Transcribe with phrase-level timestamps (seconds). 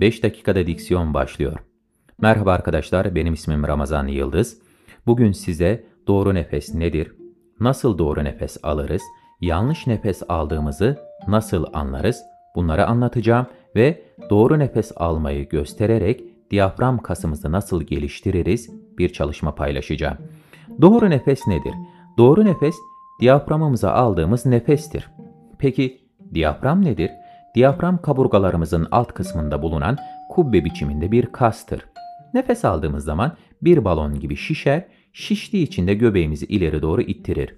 [0.00, 1.58] 5 dakikada diksiyon başlıyor.
[2.20, 4.58] Merhaba arkadaşlar, benim ismim Ramazan Yıldız.
[5.06, 7.12] Bugün size doğru nefes nedir,
[7.60, 9.02] nasıl doğru nefes alırız,
[9.40, 12.22] yanlış nefes aldığımızı nasıl anlarız
[12.54, 13.46] bunları anlatacağım
[13.76, 20.18] ve doğru nefes almayı göstererek diyafram kasımızı nasıl geliştiririz bir çalışma paylaşacağım.
[20.80, 21.74] Doğru nefes nedir?
[22.18, 22.74] Doğru nefes
[23.20, 25.10] diyaframımıza aldığımız nefestir.
[25.58, 26.00] Peki
[26.34, 27.10] diyafram nedir?
[27.54, 29.98] Diyafram kaburgalarımızın alt kısmında bulunan
[30.30, 31.86] kubbe biçiminde bir kastır.
[32.34, 37.54] Nefes aldığımız zaman bir balon gibi şişer, şiştiği için de göbeğimizi ileri doğru ittirir.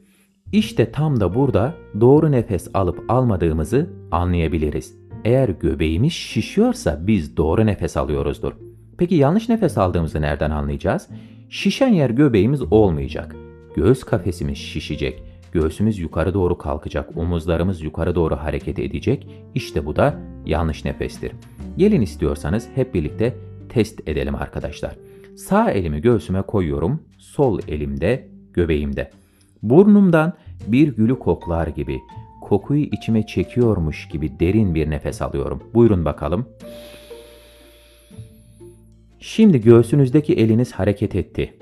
[0.52, 4.95] İşte tam da burada doğru nefes alıp almadığımızı anlayabiliriz.
[5.24, 8.52] Eğer göbeğimiz şişiyorsa biz doğru nefes alıyoruzdur.
[8.98, 11.09] Peki yanlış nefes aldığımızı nereden anlayacağız?
[11.48, 13.37] Şişen yer göbeğimiz olmayacak.
[13.76, 15.23] Göğüs kafesimiz şişecek.
[15.56, 19.28] Göğsümüz yukarı doğru kalkacak, omuzlarımız yukarı doğru hareket edecek.
[19.55, 21.32] İşte bu da yanlış nefestir.
[21.77, 23.37] Gelin istiyorsanız hep birlikte
[23.68, 24.96] test edelim arkadaşlar.
[25.37, 29.10] Sağ elimi göğsüme koyuyorum, sol elimde göbeğimde.
[29.62, 30.32] Burnumdan
[30.66, 32.01] bir gülü koklar gibi,
[32.43, 35.62] kokuyu içime çekiyormuş gibi derin bir nefes alıyorum.
[35.74, 36.49] Buyurun bakalım.
[39.18, 41.54] Şimdi göğsünüzdeki eliniz hareket etti.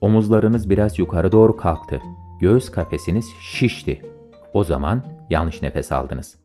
[0.00, 2.00] Omuzlarınız biraz yukarı doğru kalktı.
[2.40, 4.02] Göğüs kafesiniz şişti.
[4.52, 6.38] O zaman yanlış nefes aldınız.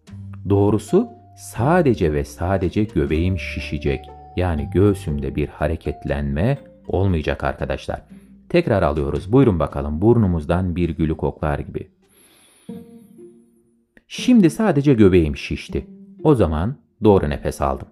[0.50, 4.06] Doğrusu sadece ve sadece göbeğim şişecek.
[4.36, 8.02] Yani göğsümde bir hareketlenme olmayacak arkadaşlar.
[8.50, 9.32] Tekrar alıyoruz.
[9.32, 11.88] Buyurun bakalım burnumuzdan bir gülü koklar gibi.
[14.08, 15.88] Şimdi sadece göbeğim şişti.
[16.24, 17.88] O zaman doğru nefes aldım.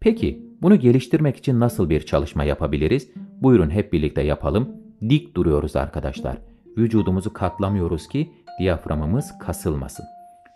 [0.00, 3.10] Peki bunu geliştirmek için nasıl bir çalışma yapabiliriz?
[3.40, 4.68] Buyurun hep birlikte yapalım.
[5.08, 6.49] Dik duruyoruz arkadaşlar.
[6.78, 10.04] Vücudumuzu katlamıyoruz ki diyaframımız kasılmasın.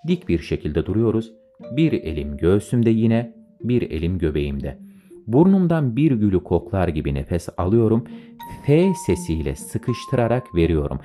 [0.08, 1.32] Dik bir şekilde duruyoruz.
[1.76, 4.78] Bir elim göğsümde yine, bir elim göbeğimde.
[5.26, 8.04] Burnumdan bir gülü koklar gibi nefes alıyorum.
[8.66, 11.00] F sesiyle sıkıştırarak veriyorum.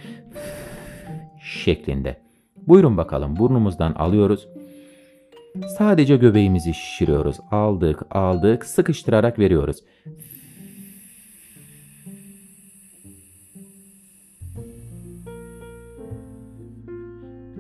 [1.44, 2.18] şeklinde.
[2.68, 4.48] Buyurun bakalım burnumuzdan alıyoruz.
[5.78, 7.38] Sadece göbeğimizi şişiriyoruz.
[7.52, 9.84] Aldık, aldık, sıkıştırarak veriyoruz.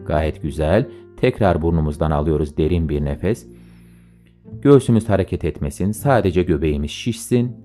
[0.10, 0.88] Gayet güzel.
[1.18, 3.48] Tekrar burnumuzdan alıyoruz derin bir nefes.
[4.62, 5.92] Göğsümüz hareket etmesin.
[5.92, 7.58] Sadece göbeğimiz şişsin.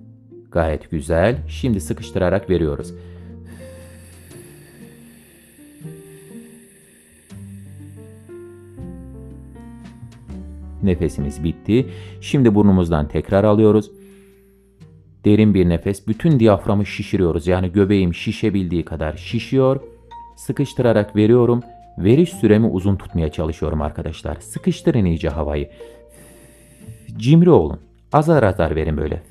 [0.53, 1.39] Gayet güzel.
[1.49, 2.95] Şimdi sıkıştırarak veriyoruz.
[10.83, 11.87] Nefesimiz bitti.
[12.21, 13.91] Şimdi burnumuzdan tekrar alıyoruz.
[15.25, 16.09] Derin bir nefes.
[16.09, 17.47] Bütün diyaframı şişiriyoruz.
[17.47, 19.81] Yani göbeğim şişebildiği kadar şişiyor.
[20.37, 21.63] Sıkıştırarak veriyorum.
[21.99, 24.37] Veriş süremi uzun tutmaya çalışıyorum arkadaşlar.
[24.41, 25.71] Sıkıştırın iyice havayı.
[27.17, 27.81] Cimri olun.
[28.13, 29.23] Azar azar verin böyle.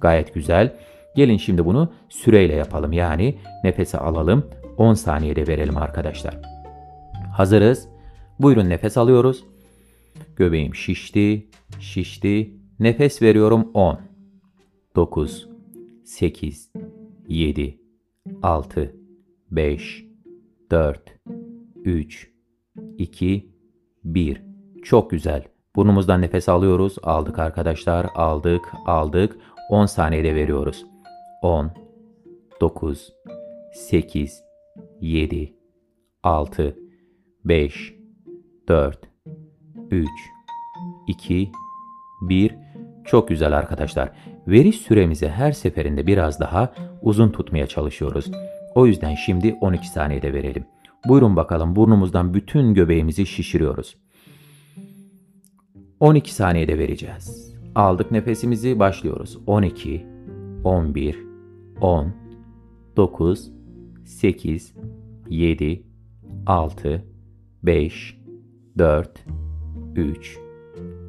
[0.00, 0.76] Gayet güzel.
[1.16, 2.92] Gelin şimdi bunu süreyle yapalım.
[2.92, 4.50] Yani nefesi alalım.
[4.76, 6.38] 10 saniyede verelim arkadaşlar.
[7.36, 7.88] Hazırız.
[8.40, 9.44] Buyurun nefes alıyoruz.
[10.36, 11.46] Göbeğim şişti,
[11.80, 12.50] şişti.
[12.80, 14.00] Nefes veriyorum 10,
[14.96, 15.48] 9,
[16.04, 16.72] 8,
[17.28, 17.78] 7,
[18.42, 18.96] 6,
[19.50, 20.04] 5,
[20.70, 21.18] 4,
[21.84, 22.30] 3,
[22.98, 23.52] 2,
[24.04, 24.42] 1.
[24.82, 25.44] Çok güzel.
[25.76, 26.96] Burnumuzdan nefes alıyoruz.
[27.02, 28.06] Aldık arkadaşlar.
[28.14, 29.36] Aldık, aldık.
[29.70, 30.86] 10 saniyede veriyoruz.
[31.42, 31.70] 10,
[32.60, 33.12] 9,
[33.72, 34.42] 8,
[35.00, 35.54] 7,
[36.22, 36.76] 6,
[37.44, 37.94] 5,
[38.68, 38.98] 4,
[39.90, 40.08] 3,
[41.08, 41.52] 2,
[42.22, 42.56] 1.
[43.04, 44.12] Çok güzel arkadaşlar.
[44.46, 48.30] Veriş süremizi her seferinde biraz daha uzun tutmaya çalışıyoruz.
[48.74, 50.64] O yüzden şimdi 12 saniyede verelim.
[51.08, 53.96] Buyurun bakalım burnumuzdan bütün göbeğimizi şişiriyoruz.
[56.00, 57.54] 12 saniyede vereceğiz.
[57.74, 59.38] Aldık nefesimizi başlıyoruz.
[59.46, 60.06] 12,
[60.64, 61.18] 11,
[61.80, 62.12] 10,
[62.96, 63.50] 9,
[64.04, 64.74] 8,
[65.28, 65.82] 7,
[66.46, 67.04] 6,
[67.62, 68.18] 5,
[68.78, 69.24] 4,
[69.96, 70.38] 3,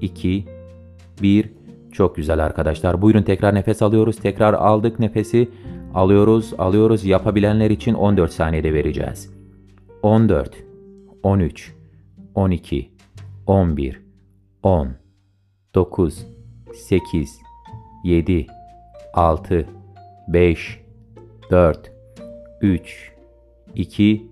[0.01, 0.45] 2,
[1.21, 1.53] 1.
[1.91, 3.01] Çok güzel arkadaşlar.
[3.01, 4.15] Buyurun tekrar nefes alıyoruz.
[4.15, 5.49] Tekrar aldık nefesi.
[5.93, 7.05] Alıyoruz, alıyoruz.
[7.05, 9.33] Yapabilenler için 14 saniyede vereceğiz.
[10.01, 10.63] 14,
[11.23, 11.73] 13,
[12.35, 12.89] 12,
[13.47, 14.01] 11,
[14.63, 14.89] 10,
[15.75, 16.25] 9,
[16.73, 17.39] 8,
[18.03, 18.47] 7,
[19.13, 19.65] 6,
[20.27, 20.79] 5,
[21.51, 21.91] 4,
[22.61, 23.11] 3,
[23.75, 24.27] 2,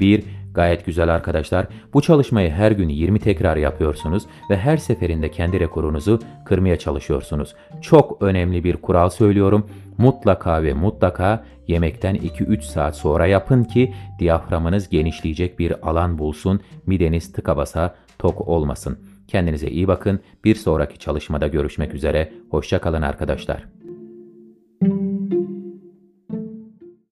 [0.00, 0.41] 1.
[0.54, 1.66] Gayet güzel arkadaşlar.
[1.94, 7.54] Bu çalışmayı her gün 20 tekrar yapıyorsunuz ve her seferinde kendi rekorunuzu kırmaya çalışıyorsunuz.
[7.80, 9.66] Çok önemli bir kural söylüyorum.
[9.98, 17.32] Mutlaka ve mutlaka yemekten 2-3 saat sonra yapın ki diyaframınız genişleyecek bir alan bulsun, mideniz
[17.32, 18.98] tıka basa tok olmasın.
[19.28, 20.20] Kendinize iyi bakın.
[20.44, 22.32] Bir sonraki çalışmada görüşmek üzere.
[22.50, 23.81] Hoşçakalın arkadaşlar.